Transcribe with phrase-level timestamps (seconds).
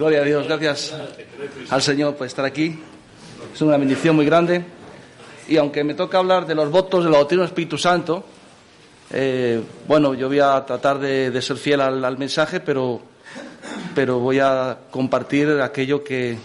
[0.00, 0.94] Gloria a Dios, gracias
[1.68, 2.74] al Señor por estar aquí.
[3.52, 4.64] Es una bendición muy grande.
[5.46, 8.24] Y aunque me toca hablar de los votos del bautismo del Espíritu Santo,
[9.10, 13.02] eh, bueno, yo voy a tratar de, ser fiel al, mensaje, pero,
[13.94, 16.38] pero voy a compartir aquello que,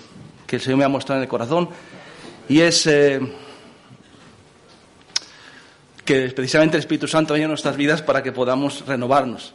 [0.52, 1.70] el Señor me ha mostrado en el corazón.
[2.50, 3.22] Y es eh,
[6.04, 9.54] que precisamente el Espíritu Santo viene en nuestras vidas para que podamos renovarnos.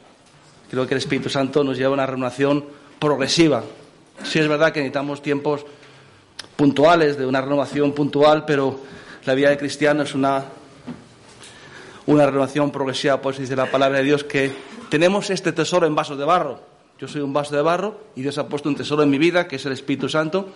[0.71, 2.65] Creo que el Espíritu Santo nos lleva a una renovación
[2.99, 3.63] progresiva.
[4.25, 5.65] Sí es verdad que necesitamos tiempos
[6.57, 8.81] puntuales, de una renovación puntual, pero
[9.25, 10.45] la vida de cristiano es una,
[12.07, 14.53] una renovación progresiva, pues dice la palabra de Dios que
[14.91, 16.61] tenemos este tesoro en vasos de barro.
[16.99, 19.49] Yo soy un vaso de barro y Dios ha puesto un tesoro en mi vida,
[19.49, 20.51] que es el Espíritu Santo.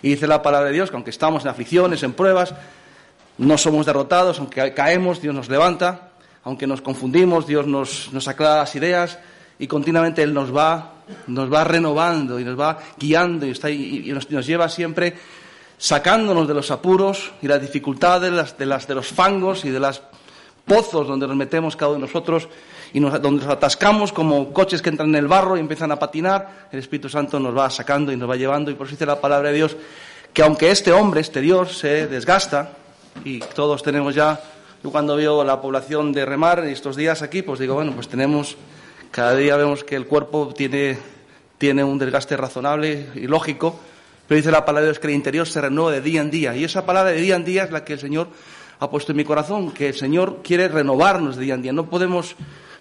[0.00, 2.54] Y dice la palabra de Dios que aunque estamos en aflicciones, en pruebas,
[3.38, 6.12] no somos derrotados, aunque caemos, Dios nos levanta,
[6.44, 9.18] aunque nos confundimos, Dios nos, nos aclara las ideas,
[9.62, 10.94] y continuamente Él nos va,
[11.28, 15.14] nos va renovando y nos va guiando y, está, y nos, lleva siempre
[15.78, 20.02] sacándonos de los apuros y las dificultades, de, las, de los fangos y de los
[20.64, 22.48] pozos donde nos metemos cada uno de nosotros
[22.92, 26.66] y donde nos atascamos como coches que entran en el barro y empiezan a patinar,
[26.72, 29.20] el Espíritu Santo nos va sacando y nos va llevando y por eso dice la
[29.20, 29.76] palabra de Dios
[30.32, 32.72] que aunque este hombre exterior se desgasta
[33.24, 34.40] y todos tenemos ya,
[34.82, 38.56] yo cuando veo la población de remar estos días aquí, pues digo, bueno, pues tenemos
[39.12, 40.96] cada día vemos que el cuerpo tiene,
[41.58, 43.78] tiene un desgaste razonable y lógico,
[44.26, 46.56] pero dice la palabra de Dios que el interior se renueva de día en día.
[46.56, 48.28] Y esa palabra de día en día es la que el Señor
[48.80, 51.72] ha puesto en mi corazón, que el Señor quiere renovarnos de día en día.
[51.74, 52.34] No podemos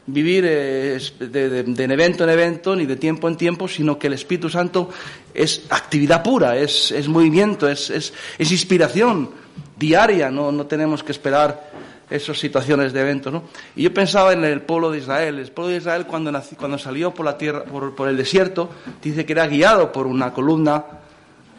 [0.08, 1.60] vivir eh, de,
[1.94, 4.90] evento en evento ni de tiempo en tiempo, sino que el Espíritu Santo
[5.34, 9.32] es actividad pura, es, movimiento, es, es, inspiración
[9.78, 11.72] diaria, no, no tenemos que esperar
[12.12, 13.34] esas situaciones de eventos.
[13.34, 13.44] ¿no?
[13.76, 15.40] Y yo pensaba en el pueblo de Israel.
[15.40, 18.70] El pueblo de Israel cuando, cuando salió por la tierra, por, el desierto,
[19.02, 20.84] dice que era guiado por una columna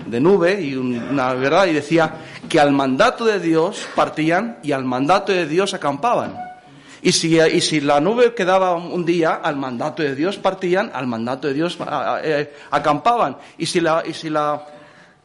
[0.06, 2.14] de nube y una verdad y decía
[2.48, 6.36] que al mandato de Dios partían y al mandato de Dios acampaban.
[7.04, 11.54] Y si, la nube quedaba un día, al mandato de Dios partían, al mandato de
[11.54, 11.76] Dios
[12.22, 13.38] eh, acampaban.
[13.58, 14.64] Y si, la, y si la,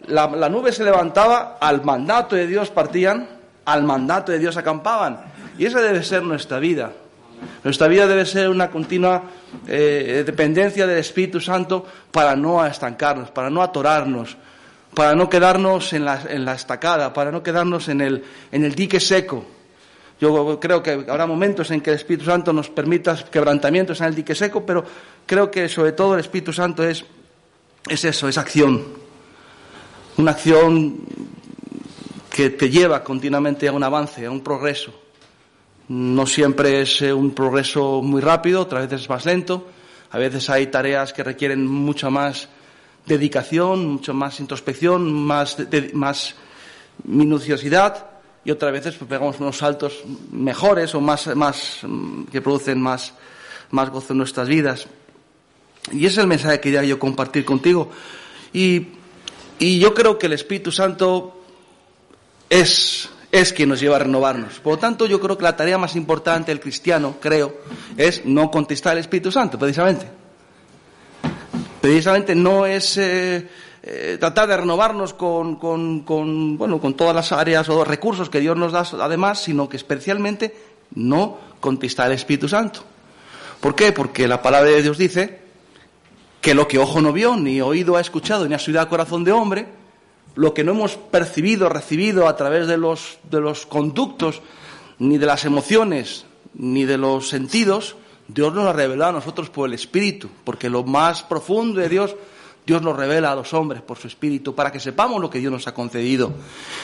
[0.07, 3.36] la nube se levantaba, al mandato de Dios partían,
[3.67, 5.19] al mandato de Dios acampaban.
[5.57, 6.93] Y esa debe ser nuestra vida.
[7.63, 9.23] Nuestra vida debe ser una continua
[9.67, 14.37] eh, dependencia del Espíritu Santo para no estancarnos, para no atorarnos,
[14.93, 18.23] para no quedarnos en la, en la estacada, para no quedarnos en el,
[18.53, 19.45] en el dique seco.
[20.19, 24.15] Yo creo que habrá momentos en que el Espíritu Santo nos permita quebrantamientos en el
[24.15, 24.83] dique seco, pero
[25.25, 27.03] creo que sobre todo el Espíritu Santo es,
[27.89, 28.83] es eso, es acción.
[30.17, 31.01] Una acción
[32.37, 34.93] que te lleva continuamente a un avance, a un progreso.
[35.87, 39.65] No siempre es eh, un progreso muy rápido, otras veces es más lento,
[40.11, 42.47] a veces hay tareas que requieren mucha más
[43.07, 45.57] dedicación, mucha más introspección, más,
[45.93, 46.35] más
[47.05, 48.05] minuciosidad
[48.45, 51.79] y otras veces pues, pegamos unos saltos mejores o más, más
[52.31, 53.13] que producen más,
[53.71, 54.85] más gozo en nuestras vidas.
[55.91, 57.89] Y ese es el mensaje que quería yo compartir contigo.
[58.53, 58.89] Y,
[59.57, 61.36] y yo creo que el Espíritu Santo
[62.49, 64.59] es, es quien nos lleva a renovarnos.
[64.59, 67.57] Por lo tanto, yo creo que la tarea más importante del cristiano, creo,
[67.95, 70.07] es no contestar al Espíritu Santo, precisamente.
[71.81, 73.47] Precisamente no es eh,
[73.83, 78.39] eh, tratar de renovarnos con, con, con, bueno, con todas las áreas o recursos que
[78.39, 80.55] Dios nos da además, sino que especialmente
[80.95, 82.81] no contestar al Espíritu Santo.
[83.59, 83.91] ¿Por qué?
[83.91, 85.39] Porque la palabra de Dios dice
[86.41, 89.23] que lo que ojo no vio, ni oído ha escuchado, ni ha subido al corazón
[89.23, 89.67] de hombre,
[90.37, 94.41] lo que no hemos percibido, recibido a través de los, de los conductos,
[94.99, 97.95] ni de las emociones, ni de los sentidos,
[98.27, 101.89] Dios nos lo ha revelado a nosotros por el Espíritu, porque lo más profundo de
[101.89, 102.15] Dios,
[102.67, 105.51] Dios nos revela a los hombres por su Espíritu, para que sepamos lo que Dios
[105.51, 106.31] nos ha concedido.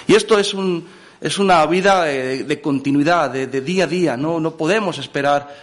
[0.08, 0.88] Y esto es, un,
[1.22, 5.56] es una vida de, continuidad, de, día a día, no, no podemos esperar.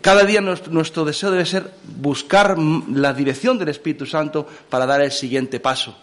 [0.00, 5.02] Cada día nuestro, nuestro deseo debe ser buscar la dirección del Espíritu Santo para dar
[5.02, 5.94] el siguiente paso.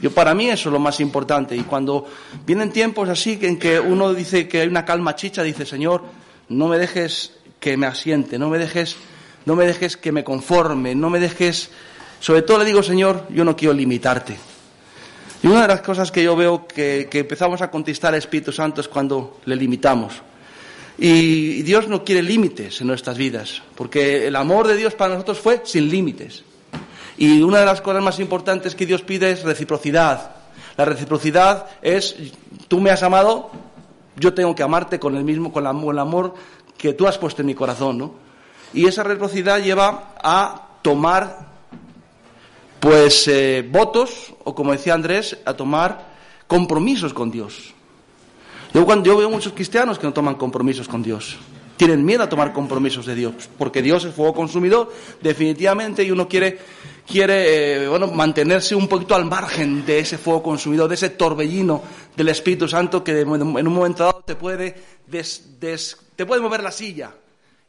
[0.00, 1.56] Yo para mí eso es lo más importante.
[1.56, 2.06] Y cuando
[2.46, 6.02] vienen tiempos así en que uno dice que hay una calma chicha, dice, Señor,
[6.48, 8.96] no me dejes que me asiente, no me dejes,
[9.44, 11.70] no me dejes que me conforme, no me dejes,
[12.20, 14.36] sobre todo le digo, Señor, yo no quiero limitarte.
[15.42, 18.52] Y una de las cosas que yo veo que, que empezamos a contestar al Espíritu
[18.52, 20.14] Santo es cuando le limitamos.
[20.96, 25.38] Y Dios no quiere límites en nuestras vidas, porque el amor de Dios para nosotros
[25.38, 26.42] fue sin límites.
[27.18, 30.36] Y una de las cosas más importantes que Dios pide es reciprocidad.
[30.76, 32.14] La reciprocidad es,
[32.68, 33.50] tú me has amado,
[34.16, 36.34] yo tengo que amarte con el mismo, con el amor
[36.76, 38.14] que tú has puesto en mi corazón, ¿no?
[38.72, 41.48] Y esa reciprocidad lleva a tomar
[42.80, 46.06] pues eh, votos, o como decía Andrés, a tomar
[46.46, 47.74] compromisos con Dios.
[48.72, 51.36] Yo, cuando, yo veo muchos cristianos que no toman compromisos con Dios.
[51.76, 56.28] Tienen miedo a tomar compromisos de Dios, porque Dios es fuego consumidor, definitivamente, y uno
[56.28, 56.58] quiere,
[57.08, 61.82] quiere eh, bueno, mantenerse un poquito al margen de ese fuego consumidor, de ese torbellino
[62.14, 64.74] del Espíritu Santo que en un momento dado te puede,
[65.08, 67.12] te puede mover la silla.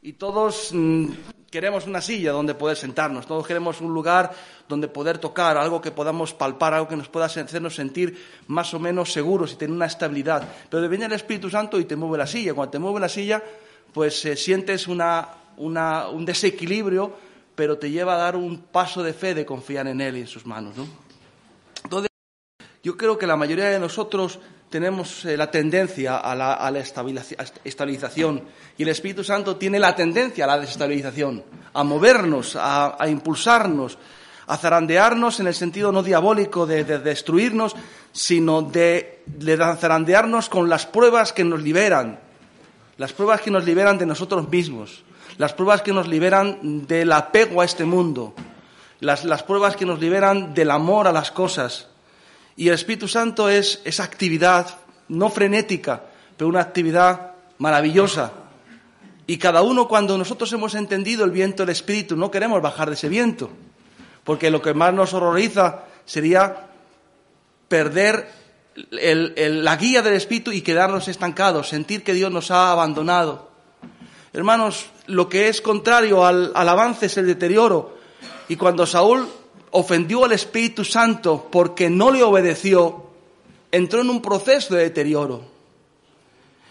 [0.02, 1.06] Y todos mm,
[1.50, 4.30] queremos una silla donde poder sentarnos, todos queremos un lugar
[4.68, 8.78] donde poder tocar, algo que podamos palpar, algo que nos pueda hacernos sentir más o
[8.78, 10.48] menos seguros y tener una estabilidad.
[10.68, 12.54] Pero viene el Espíritu Santo y te mueve la silla.
[12.54, 13.42] Cuando te mueve la silla,
[13.92, 17.29] pues eh, sientes un desequilibrio,
[17.60, 20.26] pero te lleva a dar un paso de fe de confiar en Él y en
[20.26, 20.76] sus manos.
[21.84, 22.08] Entonces,
[22.82, 24.38] yo creo que la mayoría de nosotros
[24.70, 26.82] tenemos eh, la tendencia a la,
[27.62, 28.44] estabilización
[28.78, 33.98] y el Espíritu Santo tiene la tendencia a la desestabilización, a movernos, a, impulsarnos,
[34.46, 37.76] a zarandearnos en el sentido no diabólico de, destruirnos,
[38.10, 42.20] sino de, de zarandearnos con las pruebas que nos liberan,
[42.96, 45.04] las pruebas que nos liberan de nosotros mismos,
[45.40, 48.34] las pruebas que nos liberan del apego a este mundo,
[49.00, 51.86] las, las pruebas que nos liberan del amor a las cosas,
[52.56, 54.68] y el Espíritu Santo es esa actividad,
[55.08, 56.02] no frenética,
[56.36, 58.32] pero una actividad maravillosa.
[59.26, 62.96] Y cada uno, cuando nosotros hemos entendido el viento del Espíritu, no queremos bajar de
[62.96, 63.48] ese viento.
[64.24, 66.66] Porque lo que más nos horroriza sería
[67.66, 68.30] perder
[68.90, 73.49] la guía del Espíritu y quedarnos estancados, sentir que Dios nos ha abandonado.
[74.32, 77.98] Hermanos, lo que es contrario al avance es el deterioro.
[78.48, 79.28] Y cuando Saúl
[79.70, 83.10] ofendió al Espíritu Santo porque no le obedeció,
[83.70, 85.42] entró en un proceso de deterioro.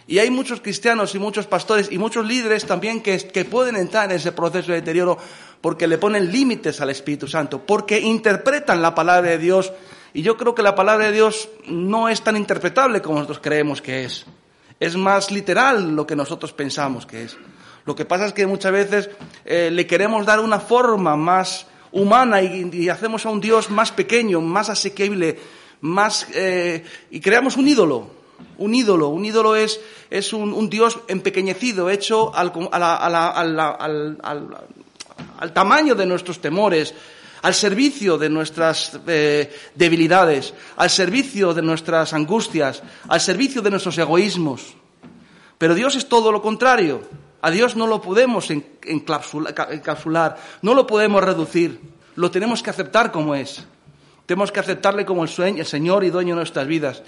[0.08, 4.18] Y hay muchos cristianos y muchos pastores y muchos líderes también que, pueden entrar en
[4.18, 5.18] ese proceso de deterioro
[5.62, 9.72] porque le ponen límites al Espíritu Santo, porque interpretan la palabra de Dios.
[10.14, 13.82] Y yo creo que la palabra de Dios no es tan interpretable como nosotros creemos
[13.82, 14.26] que es.
[14.80, 17.38] Es más literal lo que nosotros pensamos que es.
[17.86, 19.10] Lo que pasa es que muchas veces
[19.46, 24.42] eh, le queremos dar una forma más, humana y, hacemos a un Dios más pequeño,
[24.42, 25.40] más asequible,
[25.82, 28.20] más eh, y creamos un ídolo.
[28.58, 34.56] Un ídolo, un ídolo es, es un, Dios empequeñecido, hecho al, al,
[35.54, 36.94] tamaño de nuestros temores,
[37.42, 43.98] al servicio de nuestras eh, debilidades, al servicio de nuestras angustias, al servicio de nuestros
[43.98, 44.76] egoísmos.
[45.58, 47.02] Pero Dios es todo lo contrario.
[47.42, 51.80] A Dios no lo podemos encapsular, no lo podemos reducir,
[52.16, 53.64] lo tenemos que aceptar como es.
[54.26, 57.02] Tenemos que aceptarle como el, sueño, el Señor y dueño de nuestras vidas.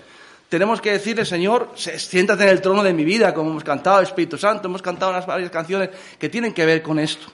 [0.47, 4.37] Tenemos que decirle, Señor, siéntate en el trono de mi vida, como hemos cantado Espíritu
[4.37, 7.27] Santo, hemos cantado unas varias canciones que tienen que ver con esto.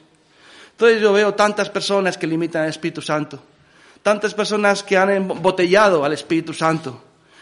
[0.77, 3.39] Entonces yo veo tantas personas que limitan al Espíritu Santo,
[4.03, 7.01] tantas personas que han embotellado al Espíritu Santo,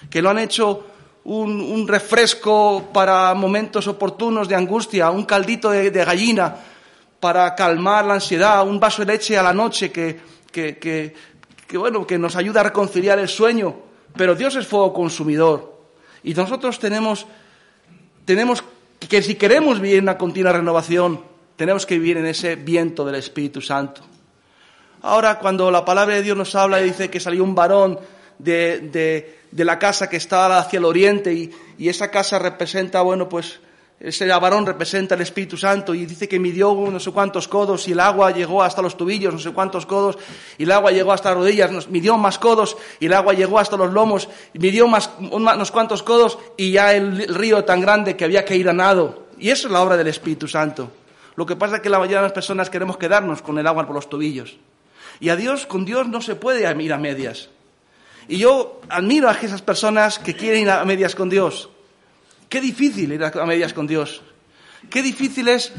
[0.09, 0.85] que lo han hecho
[1.25, 6.55] un, refresco para momentos oportunos de angustia, un caldito de, gallina
[7.19, 10.17] para calmar la ansiedad, un vaso de leche a la noche que,
[10.49, 11.13] que,
[11.73, 13.75] bueno, que nos ayuda a reconciliar el sueño.
[14.15, 15.77] Pero Dios es fuego consumidor.
[16.23, 17.25] Y nosotros tenemos,
[18.23, 18.63] tenemos
[19.09, 23.61] que si queremos vivir una continua renovación, tenemos que vivir en ese viento del Espíritu
[23.61, 24.01] Santo.
[25.01, 27.99] Ahora, cuando la palabra de Dios nos habla y dice que salió un varón
[28.39, 33.59] de, de, la casa que está hacia el oriente y, esa casa representa, bueno, pues
[33.99, 37.93] ese varón representa el Espíritu Santo y dice que midió no sé cuántos codos y
[37.93, 40.17] el agua llegó hasta los tobillos, no sé cuántos codos,
[40.57, 43.77] y el agua llegó hasta las rodillas, midió más codos y el agua llegó hasta
[43.77, 48.25] los lomos, y midió más, unos cuantos codos y ya el río tan grande que
[48.25, 49.27] había que ir a nado.
[49.37, 50.89] Y eso es la obra del Espíritu Santo.
[51.35, 53.85] Lo que pasa es que la mayoría de las personas queremos quedarnos con el agua
[53.85, 54.57] por los tobillos.
[55.19, 57.49] Y a Dios, con Dios no se puede ir a medias.
[58.27, 61.69] Y yo admiro a esas personas que quieren ir a medias con Dios.
[62.49, 64.21] Qué difícil ir a medias con Dios.
[64.89, 65.73] Qué difícil es,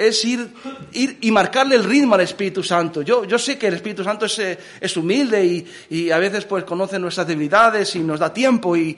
[0.00, 0.48] es ir,
[0.92, 3.02] y marcarle el ritmo al Espíritu Santo.
[3.02, 4.58] Yo, sé que el Espíritu Santo es, eh,
[4.96, 8.96] humilde y, a veces pues conoce nuestras debilidades y nos da tiempo y,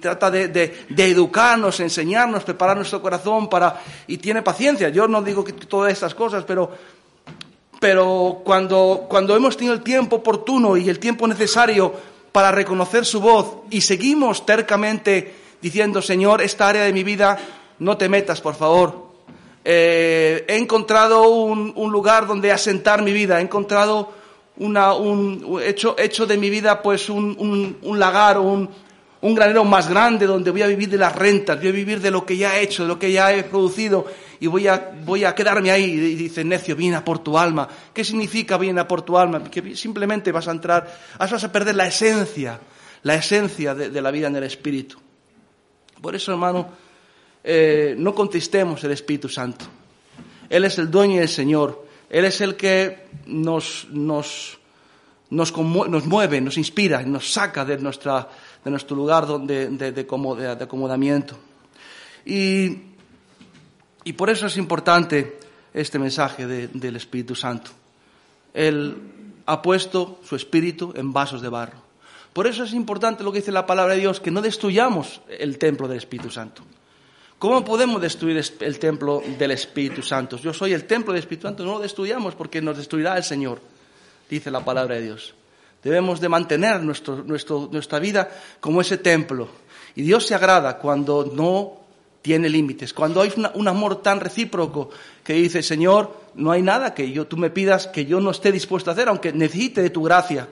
[0.00, 4.88] trata de, de, educarnos, enseñarnos, preparar nuestro corazón para, y tiene paciencia.
[4.88, 6.70] Yo no digo que todas estas cosas, pero,
[7.78, 11.92] pero cuando, cuando hemos tenido el tiempo oportuno y el tiempo necesario
[12.32, 17.38] para reconocer su voz y seguimos tercamente diciendo, Señor, esta área de mi vida,
[17.80, 19.11] no te metas, por favor.
[19.64, 24.12] Eh, he encontrado un, lugar donde asentar mi vida, he encontrado
[24.56, 28.68] una, un, hecho, hecho de mi vida pues un, un lagar o un,
[29.22, 32.10] un granero más grande donde voy a vivir de las rentas, voy a vivir de
[32.10, 34.04] lo que ya he hecho, de lo que ya he producido.
[34.40, 35.84] y voy a, voy a quedarme ahí.
[35.84, 37.68] Y dice, necio, viene a por tu alma.
[37.94, 39.44] ¿Qué significa viene a por tu alma?
[39.44, 42.58] Que simplemente vas a entrar, vas a perder la esencia,
[43.04, 44.98] la esencia de, la vida en el Espíritu.
[46.00, 46.68] Por eso, hermano,
[47.44, 49.64] eh, no contestemos el Espíritu Santo.
[50.48, 51.86] Él es el dueño y el Señor.
[52.10, 54.58] Él es el que nos, nos,
[55.30, 58.28] nos, nos mueve, nos inspira, nos saca de, nuestra,
[58.62, 61.38] de nuestro lugar de, de, de acomodamiento.
[62.26, 62.76] Y,
[64.04, 65.38] y, por eso es importante
[65.72, 67.70] este mensaje del Espíritu Santo.
[68.52, 68.96] Él
[69.46, 71.78] ha puesto su Espíritu en vasos de barro.
[72.32, 75.58] Por eso es importante lo que dice la palabra de Dios, que no destruyamos el
[75.58, 76.62] templo del Espíritu Santo.
[77.42, 80.36] ¿Cómo podemos destruir el templo del Espíritu Santo?
[80.36, 83.60] Yo soy el templo del Espíritu Santo, no lo destruyamos porque nos destruirá el Señor,
[84.30, 85.34] dice la palabra de Dios.
[85.82, 88.30] Debemos de mantener nuestra vida
[88.60, 89.48] como ese templo.
[89.96, 91.80] Y Dios se agrada cuando no
[92.22, 94.90] tiene límites, cuando hay un amor tan recíproco
[95.24, 98.52] que dice, Señor, no hay nada que yo, tú me pidas que yo no esté
[98.52, 100.48] dispuesto a hacer, aunque necesite de tu gracia.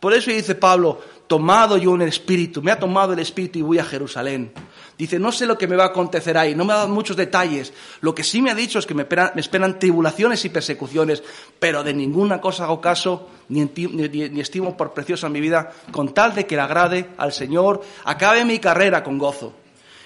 [0.00, 3.78] Por eso dice Pablo, tomado yo un espíritu, me ha tomado el espíritu y voy
[3.78, 4.50] a Jerusalén.
[4.98, 7.16] Dice, no sé lo que me va a acontecer ahí, no me ha dado muchos
[7.16, 7.72] detalles.
[8.00, 9.02] Lo que sí me ha dicho es que me
[9.36, 11.22] esperan, tribulaciones y persecuciones,
[11.60, 16.34] pero de ninguna cosa hago caso, ni, ni, estimo por preciosa mi vida, con tal
[16.34, 19.54] de que le agrade al Señor, acabe mi carrera con gozo.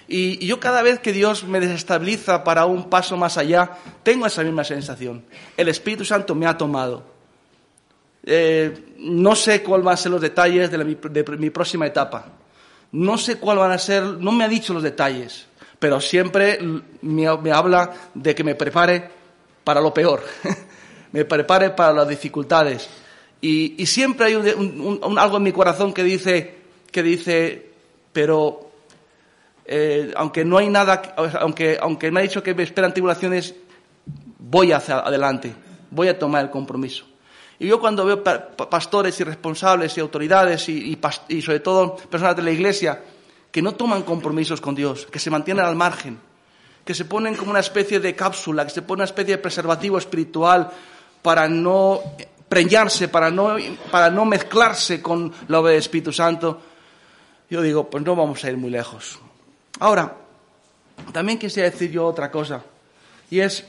[0.09, 3.71] Y, yo cada vez que Dios me desestabiliza para un paso más allá,
[4.03, 5.25] tengo esa misma sensación.
[5.57, 7.03] El Espíritu Santo me ha tomado.
[8.25, 10.85] Eh, no sé cuáles van a ser los detalles de,
[11.39, 12.42] mi próxima etapa.
[12.93, 15.47] No sé cuál van a ser, no me ha dicho los detalles,
[15.79, 16.59] pero siempre
[17.01, 19.11] me, habla de que me prepare
[19.65, 20.23] para lo peor,
[21.13, 22.89] me prepare para las dificultades.
[23.41, 26.59] Y, siempre hay algo en mi corazón que dice,
[26.93, 27.71] que dice,
[28.13, 28.71] pero
[29.65, 33.55] eh, aunque no hay nada, aunque, aunque me ha dicho que me esperan tribulaciones,
[34.39, 35.55] voy hacia adelante,
[35.91, 37.12] voy a tomar el compromiso.
[37.63, 40.99] Y yo cuando veo pastores y responsables y autoridades y,
[41.41, 43.01] sobre todo personas de la iglesia
[43.53, 46.19] que no toman compromisos con Dios, que se mantienen al margen,
[46.85, 49.97] que se ponen como una especie de cápsula, que se pone una especie de preservativo
[49.97, 50.73] espiritual
[51.23, 52.01] para no
[52.49, 53.55] preñarse, para no,
[53.93, 56.61] para no mezclarse con la obra del Espíritu Santo,
[57.49, 59.21] yo digo, pues no vamos a ir muy lejos.
[59.79, 60.17] Ahora,
[61.13, 62.65] también quisiera decir yo otra cosa,
[63.31, 63.65] y es,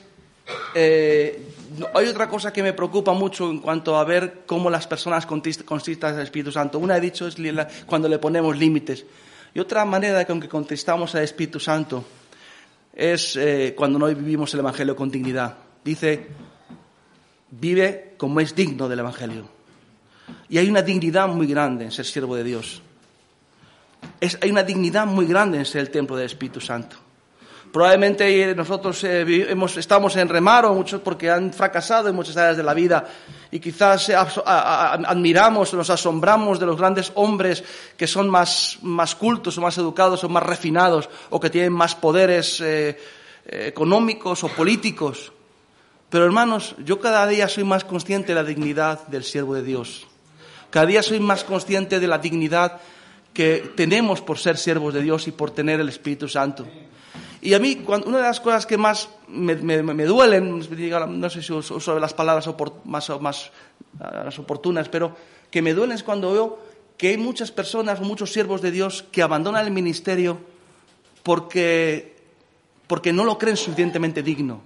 [0.76, 1.54] eh,
[1.94, 6.16] hay otra cosa que me preocupa mucho en cuanto a ver cómo las personas contestan
[6.16, 6.80] al Espíritu Santo.
[6.80, 7.36] Una he dicho es
[7.86, 9.06] cuando le ponemos límites.
[9.54, 12.04] Y otra manera con que contestamos al Espíritu Santo
[12.94, 15.58] es eh, cuando no vivimos el Evangelio con dignidad.
[15.84, 16.28] Dice,
[17.52, 19.50] vive como es digno del Evangelio.
[20.50, 22.82] Y hay una dignidad muy grande en ser siervo de Dios.
[24.42, 26.98] hay una dignidad muy grande en ser el templo del Espíritu Santo.
[27.74, 32.76] Probablemente nosotros eh, estamos en remaro, muchos porque han fracasado en muchas áreas de la
[32.76, 33.04] vida
[33.50, 37.64] y quizás eh, admiramos, nos asombramos de los grandes hombres
[37.98, 38.78] que son más,
[39.18, 42.96] cultos o más educados o más refinados o que tienen más poderes eh,
[43.48, 45.34] económicos o políticos.
[46.12, 50.06] Pero hermanos, yo cada día soy más consciente de la dignidad del siervo de Dios.
[50.70, 52.82] Cada día soy más consciente de la dignidad
[53.34, 56.68] que tenemos por ser siervos de Dios y por tener el Espíritu Santo.
[57.44, 59.56] Y a mí, una de las cosas que más me,
[60.06, 60.60] duelen,
[61.20, 62.50] no sé si uso las palabras
[62.86, 63.52] más, más
[64.00, 65.14] las oportunas, pero
[65.52, 66.60] que me duelen es cuando veo
[66.96, 70.40] que hay muchas personas, muchos siervos de Dios que abandonan el ministerio
[71.22, 72.16] porque,
[72.88, 74.62] porque no lo creen suficientemente digno.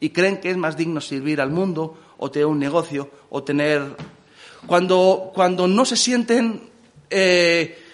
[0.00, 3.94] Y creen que es más digno servir al mundo o tener un negocio o tener...
[4.66, 6.70] Cuando, cuando no se sienten
[7.08, 7.85] eh,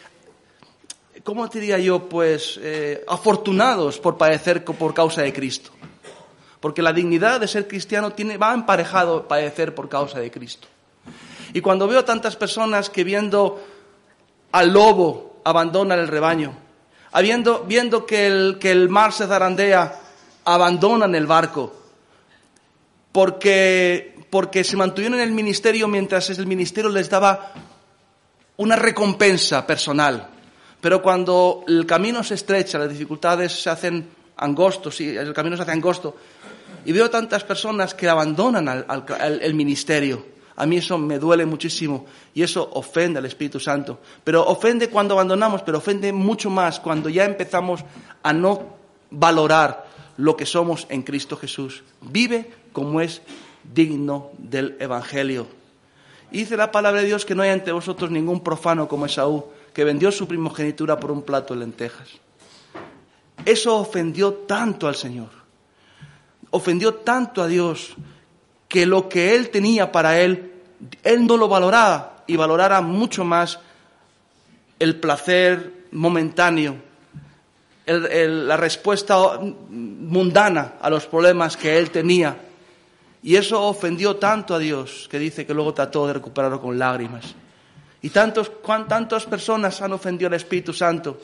[1.24, 2.08] ¿cómo diría yo?
[2.08, 5.70] Pues eh, afortunados por padecer por causa de Cristo.
[6.60, 10.68] Porque la dignidad de ser cristiano tiene, va emparejado padecer por causa de Cristo.
[11.52, 13.60] Y cuando veo tantas personas que viendo
[14.52, 16.54] al lobo abandonan el rebaño,
[17.10, 20.00] habiendo, viendo que el, que el mar se zarandea,
[20.44, 21.74] abandonan el barco,
[23.10, 27.52] porque, porque se mantuvieron en el ministerio mientras el ministerio les daba
[28.56, 30.28] una recompensa personal.
[30.82, 35.62] Pero cuando el camino se estrecha, las dificultades se hacen angostos, y el camino se
[35.62, 36.16] hace angosto,
[36.84, 42.42] y veo tantas personas que abandonan el ministerio, a mí eso me duele muchísimo y
[42.42, 44.00] eso ofende al Espíritu Santo.
[44.22, 47.84] Pero ofende cuando abandonamos, pero ofende mucho más cuando ya empezamos
[48.22, 48.76] a no
[49.10, 49.86] valorar
[50.18, 51.82] lo que somos en Cristo Jesús.
[52.02, 53.22] Vive como es
[53.64, 55.46] digno del Evangelio.
[56.30, 59.84] dice la palabra de Dios que no hay ante vosotros ningún profano como Esaú, que
[59.84, 62.08] vendió su primogenitura por un plato de lentejas.
[63.44, 65.30] Eso ofendió tanto al Señor.
[66.50, 67.94] ofendió tanto a Dios
[68.68, 70.52] que lo que él tenía para él,
[71.02, 73.58] él no lo valoraba y valorara mucho más
[74.78, 76.76] el placer momentáneo,
[77.86, 82.36] la respuesta mundana a los problemas que él tenía.
[83.22, 87.34] Y eso ofendió tanto a Dios que dice que luego trató de recuperarlo con lágrimas.
[88.02, 88.50] Y tantos,
[88.88, 91.18] tantas personas han ofendido al Espíritu Santo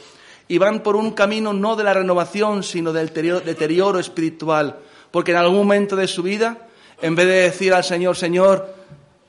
[0.47, 4.79] y van por un camino no de la renovación, sino del deterioro espiritual.
[5.11, 6.69] Porque en algún momento de su vida,
[7.03, 8.75] en vez de decir al Señor, Señor,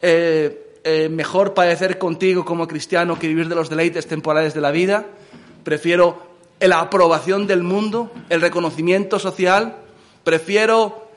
[0.01, 4.72] eh, eh, mejor padecer contigo como cristiano que vivir de los deleites temporales de la
[4.72, 5.06] vida,
[5.63, 6.29] prefiero
[6.60, 9.75] la aprobación del mundo, el reconocimiento social,
[10.24, 11.10] prefiero,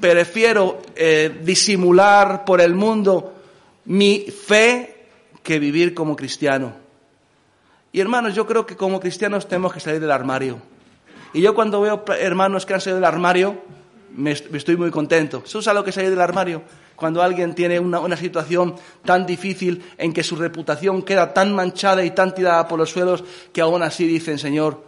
[0.00, 3.32] prefiero eh, disimular por el mundo
[3.84, 4.95] mi fe
[5.46, 6.74] que vivir como cristiano.
[7.92, 10.58] Y hermanos, yo creo que como cristianos tenemos que salir del armario.
[11.32, 13.62] Y yo cuando veo hermanos que han salido del armario,
[14.16, 15.44] me, estoy muy contento.
[15.46, 16.62] ¿Se usa lo que salir del armario?
[16.96, 18.74] Cuando alguien tiene una, situación
[19.04, 23.22] tan difícil en que su reputación queda tan manchada y tan tirada por los suelos
[23.52, 24.82] que aún así dicen, Señor,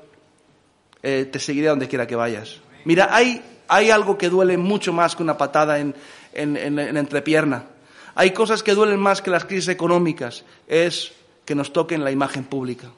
[1.05, 2.59] eh, te seguiré donde quiera que vayas.
[2.85, 5.95] Mira, hay, hay algo que duele mucho más que una patada en,
[6.33, 7.78] en, en la entrepierna.
[8.19, 11.13] Hay cosas que duelen más que las crisis económicas, es
[11.45, 12.89] que nos toquen la imagen pública.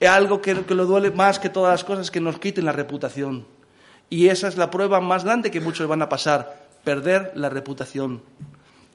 [0.00, 3.46] Es algo que, lo duele más que todas las cosas que nos quiten la reputación.
[4.08, 8.20] Y esa es la prueba más grande que muchos van a pasar, perder la reputación,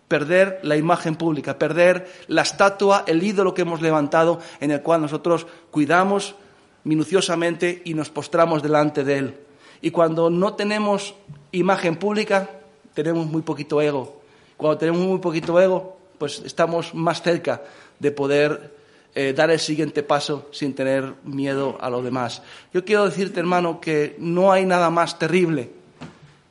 [0.09, 4.99] perder la imagen pública, perder la estatua, el ídolo que hemos levantado en el cual
[4.99, 6.35] nosotros cuidamos
[6.83, 9.37] minuciosamente y nos postramos delante de él.
[9.81, 11.15] Y cuando no tenemos
[11.53, 12.49] imagen pública,
[12.93, 14.24] tenemos muy poquito ego.
[14.57, 17.61] Cuando tenemos muy poquito ego, pues estamos más cerca
[17.99, 18.73] de poder
[19.13, 22.41] eh, dar el siguiente paso sin tener miedo a lo demás.
[22.73, 25.69] Yo quiero decirte, hermano, que no hay nada más terrible,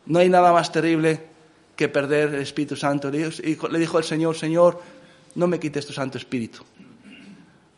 [0.07, 1.21] no hay nada más terrible
[1.77, 3.11] que perder el Espíritu Santo.
[3.11, 3.31] Le
[3.79, 4.81] dijo, el Señor, Señor,
[5.35, 6.63] no me quites tu Santo Espíritu.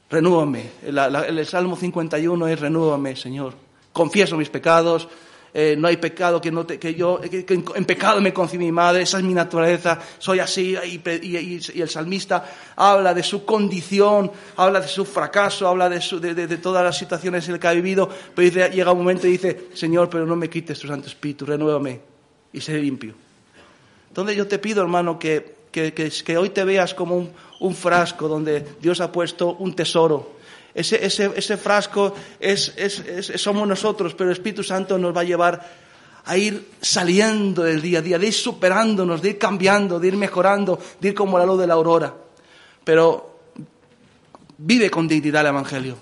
[0.08, 0.70] Renúvame.
[0.84, 3.54] El, el Salmo 51 es renúvame, Señor.
[3.92, 5.08] Confieso mis pecados,
[5.58, 9.16] eh, no hay pecado que, no que yo, en pecado me concibe mi madre, esa
[9.16, 12.44] es mi naturaleza, soy así, y, el salmista
[12.76, 15.98] habla de su condición, habla de su fracaso, habla de,
[16.34, 19.68] de, todas las situaciones en las que ha vivido, pero llega un momento y dice,
[19.72, 22.02] Señor, pero no me quites tu Santo Espíritu, renuévame
[22.52, 23.14] y sé limpio.
[24.08, 29.00] Entonces yo te pido, hermano, que, que, hoy te veas como un frasco donde Dios
[29.00, 30.36] ha puesto un tesoro
[30.76, 32.74] ese, frasco es,
[33.36, 35.86] somos nosotros, pero el Espíritu Santo nos va a llevar
[36.26, 40.16] a ir saliendo del día a día, de ir superándonos, de ir cambiando, de ir
[40.16, 42.12] mejorando, de ir como la luz de la aurora.
[42.84, 43.38] Pero
[44.58, 45.96] vive con dignidad el Evangelio.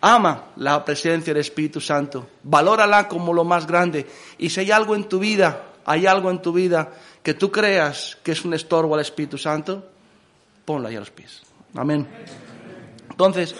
[0.00, 2.28] Ama la presencia del Espíritu Santo.
[2.42, 4.06] Valórala como lo más grande.
[4.38, 6.92] Y si hay algo en tu vida, hay algo en tu vida
[7.22, 9.82] que tú creas que es un estorbo al Espíritu Santo,
[10.64, 11.42] ponlo ahí a los pies.
[11.74, 12.06] Amén.
[13.14, 13.54] Entonces,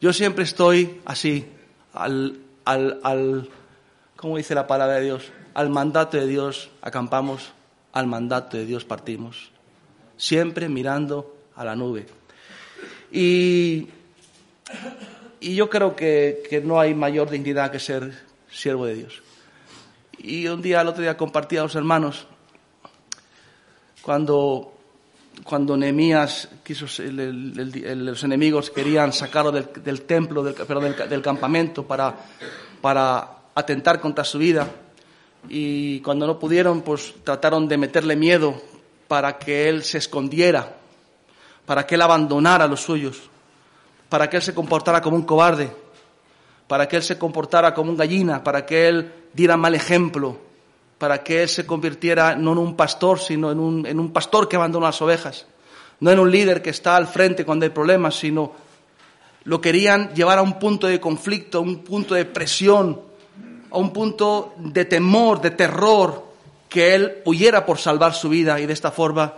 [0.00, 1.44] yo siempre estoy así,
[1.92, 3.48] al, al, al,
[4.14, 5.32] ¿cómo dice la palabra de Dios?
[5.52, 7.50] Al mandato de Dios acampamos,
[7.92, 9.50] al mandato de Dios partimos.
[10.16, 12.06] Siempre mirando a la nube.
[13.10, 13.88] Y,
[15.40, 18.16] y yo creo que, que no hay mayor dignidad que ser
[18.48, 19.22] siervo de Dios.
[20.18, 22.28] Y un día, el otro día, compartí a los hermanos
[24.02, 24.79] cuando
[25.44, 32.14] cuando Nehemías quiso, los enemigos querían sacarlo del, templo, del, campamento para,
[32.80, 34.68] para atentar contra su vida.
[35.48, 38.60] Y cuando no pudieron, pues trataron de meterle miedo
[39.08, 40.76] para que él se escondiera,
[41.66, 43.22] para que él abandonara los suyos,
[44.08, 45.72] para que él se comportara como un cobarde,
[46.68, 50.38] para que él se comportara como un gallina, para que él diera mal ejemplo,
[51.00, 54.46] para que él se convirtiera no en un pastor, sino en un, en un pastor
[54.46, 55.46] que abandona las ovejas,
[55.98, 58.52] no en un líder que está al frente cuando hay problemas, sino
[59.44, 63.00] lo querían llevar a un punto de conflicto, a un punto de presión,
[63.70, 66.22] a un punto de temor, de terror,
[66.68, 69.32] que él huyera por salvar su vida y de esta forma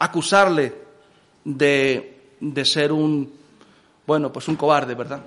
[0.00, 0.74] acusarle
[1.44, 3.32] de, de ser un,
[4.04, 5.20] bueno, pues un cobarde, ¿verdad?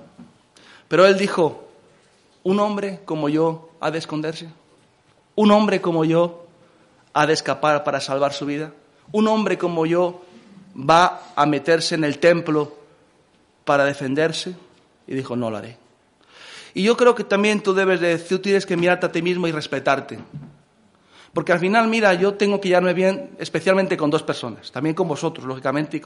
[0.89, 1.69] Pero él dijo,
[2.43, 4.49] un hombre como yo ha de esconderse.
[5.39, 6.47] Un hombre como yo
[7.13, 8.73] ha de escapar para salvar su vida.
[9.13, 10.21] Un hombre como yo
[10.75, 12.75] va a meterse en el templo
[13.63, 14.54] para defenderse.
[15.08, 15.78] Y dijo, no lo haré.
[16.73, 19.47] Y yo creo que también tú debes de, tú tienes que mirarte a ti mismo
[19.47, 20.19] y respetarte.
[21.34, 25.08] Porque al final, mira, yo tengo que llevarme bien, especialmente con dos personas, también con
[25.08, 26.02] vosotros, lógicamente,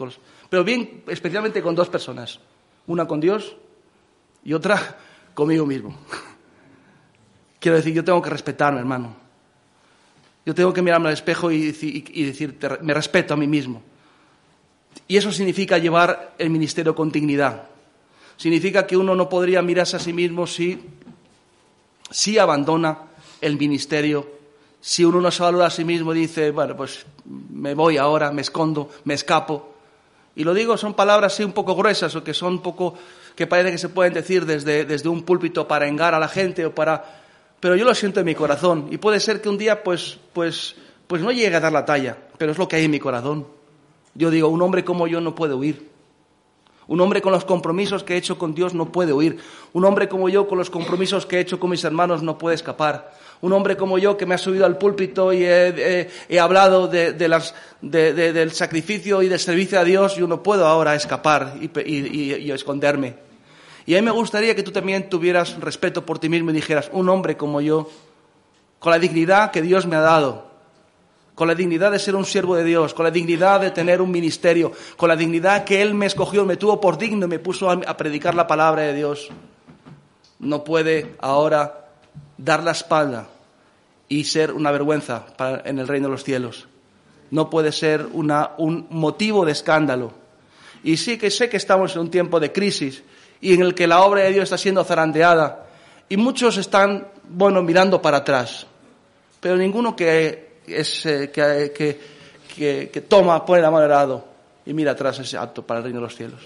[0.48, 2.39] pero bien, especialmente con dos personas.
[2.86, 3.58] Una con Dios
[4.43, 4.96] y otra
[5.34, 5.98] conmigo mismo.
[7.60, 9.22] Quiero decir, yo tengo que respetarme, hermano.
[10.45, 13.82] Yo tengo que mirarme al espejo y, decir, me respeto a mí mismo.
[15.08, 17.63] Y eso significa llevar el ministerio con dignidad.
[18.36, 20.79] Significa que uno no podría mirarse a sí mismo si,
[22.10, 22.97] si abandona
[23.39, 24.27] el ministerio,
[24.82, 28.32] si uno no se valora a sí mismo y dice, bueno, pues me voy ahora,
[28.32, 29.75] me escondo, me escapo.
[30.36, 32.95] Y lo digo, son palabras así un poco gruesas o que son un poco,
[33.36, 36.65] que parece que se pueden decir desde, desde un púlpito para engar a la gente
[36.65, 37.22] o para
[37.63, 40.76] pero yo lo siento en mi corazón y puede ser que un día pues, pues,
[41.08, 43.47] pues no llegue a dar la talla, pero es lo que hay en mi corazón.
[44.15, 45.89] Yo digo, un hombre como yo no puede huir.
[46.88, 49.38] Un hombre con los compromisos que he hecho con Dios no puede huir.
[49.71, 52.56] Un hombre como yo con los compromisos que he hecho con mis hermanos no puede
[52.56, 53.13] escapar.
[53.39, 59.21] Un hombre como yo que me ha subido al púlpito y he, hablado del sacrificio
[59.21, 63.32] y del servicio a Dios, yo no puedo ahora escapar y esconderme.
[63.86, 66.89] Y a mí me gustaría que tú también tuvieras respeto por ti mismo y dijeras,
[66.93, 67.89] un hombre como yo,
[68.80, 70.48] con la dignidad que Dios me ha dado,
[71.36, 74.12] con la dignidad de ser un siervo de Dios, con la dignidad de tener un
[74.12, 77.69] ministerio, con la dignidad que Él me escogió, me tuvo por digno y me puso
[77.69, 79.30] a, predicar la palabra de Dios,
[80.39, 81.88] no puede ahora
[82.38, 83.28] dar la espalda
[84.08, 85.26] y ser una vergüenza
[85.65, 86.67] en el reino de los cielos.
[87.32, 90.13] No puede ser un motivo de escándalo.
[90.84, 93.02] Y sí que sé que estamos en un tiempo de crisis
[93.43, 95.65] y en el que la obra de Dios está siendo zarandeada.
[96.08, 98.65] Y muchos están, bueno, mirando para atrás,
[99.41, 101.99] pero ninguno que, es, eh, que,
[102.56, 104.25] que, que, toma, pone la mano al lado
[104.65, 106.39] y mira atrás ese acto para el reino de los cielos.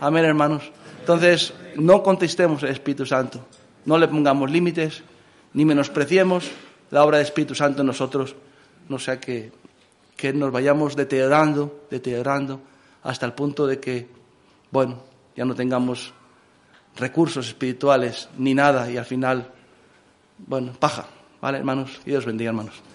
[0.00, 0.70] Amén, hermanos.
[1.00, 3.46] Entonces, no contestemos el Espíritu Santo,
[3.86, 5.02] no le pongamos límites,
[5.54, 6.50] ni menospreciemos
[6.90, 8.36] la obra del Espíritu Santo en nosotros,
[8.90, 9.50] no sea que,
[10.14, 12.60] que nos vayamos deteriorando, deteriorando,
[13.02, 14.08] hasta el punto de que,
[14.70, 15.04] bueno,
[15.34, 16.12] ya no tengamos
[16.96, 19.50] recursos espirituales ni nada y al final,
[20.38, 21.06] bueno, paja,
[21.40, 22.00] ¿vale, hermanos?
[22.04, 22.93] Y Dios bendiga, hermanos.